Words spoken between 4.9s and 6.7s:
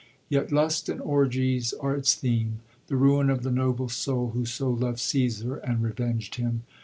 CsBsar and revenged him.